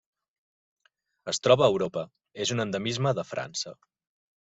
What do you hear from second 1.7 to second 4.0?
Europa: és un endemisme de França.